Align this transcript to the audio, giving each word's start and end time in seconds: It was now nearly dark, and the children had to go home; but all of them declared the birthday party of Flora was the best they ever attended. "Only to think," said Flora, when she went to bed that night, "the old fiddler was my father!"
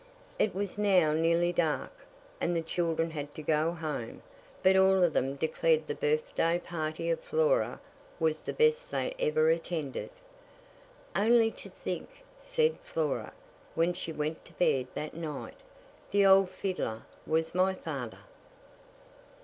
It 0.39 0.55
was 0.55 0.79
now 0.79 1.13
nearly 1.13 1.53
dark, 1.53 1.91
and 2.39 2.55
the 2.55 2.63
children 2.63 3.11
had 3.11 3.35
to 3.35 3.43
go 3.43 3.71
home; 3.73 4.23
but 4.63 4.75
all 4.75 5.03
of 5.03 5.13
them 5.13 5.35
declared 5.35 5.85
the 5.85 5.93
birthday 5.93 6.57
party 6.57 7.11
of 7.11 7.19
Flora 7.19 7.79
was 8.19 8.41
the 8.41 8.51
best 8.51 8.89
they 8.89 9.13
ever 9.19 9.51
attended. 9.51 10.09
"Only 11.15 11.51
to 11.51 11.69
think," 11.69 12.09
said 12.39 12.79
Flora, 12.79 13.31
when 13.75 13.93
she 13.93 14.11
went 14.11 14.43
to 14.45 14.53
bed 14.53 14.87
that 14.95 15.13
night, 15.13 15.57
"the 16.09 16.25
old 16.25 16.49
fiddler 16.49 17.03
was 17.27 17.53
my 17.53 17.75
father!" 17.75 18.21